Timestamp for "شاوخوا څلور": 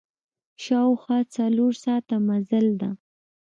0.63-1.71